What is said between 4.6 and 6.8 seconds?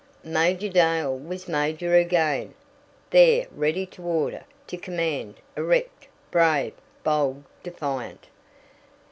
to command erect, brave,